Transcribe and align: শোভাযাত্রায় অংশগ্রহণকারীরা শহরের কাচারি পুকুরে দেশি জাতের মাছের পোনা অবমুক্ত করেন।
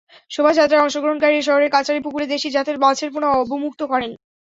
শোভাযাত্রায় 0.31 0.83
অংশগ্রহণকারীরা 0.83 1.47
শহরের 1.47 1.73
কাচারি 1.75 1.99
পুকুরে 2.01 2.25
দেশি 2.27 2.47
জাতের 2.51 2.77
মাছের 2.83 3.09
পোনা 3.13 3.29
অবমুক্ত 3.35 3.81
করেন। 3.91 4.11